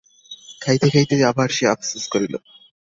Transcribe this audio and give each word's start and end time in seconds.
খাইতে 0.61 0.87
খাইতে 0.93 1.15
আবার 1.31 1.49
সে 1.49 1.63
আপসোস 1.73 2.03
করিল। 2.13 2.33